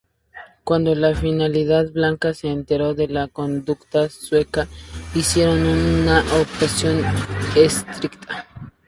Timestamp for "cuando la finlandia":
0.63-1.83